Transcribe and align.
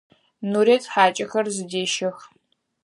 Нурыет 0.51 0.83
хьакӏэхэр 0.91 1.45
зыдещэх. 1.55 2.17